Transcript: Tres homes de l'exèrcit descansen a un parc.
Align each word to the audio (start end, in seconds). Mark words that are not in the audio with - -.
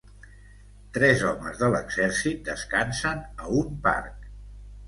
Tres 0.97 1.21
homes 1.31 1.59
de 1.63 1.69
l'exèrcit 1.75 2.41
descansen 2.49 3.23
a 3.47 3.55
un 3.63 3.73
parc. 3.89 4.29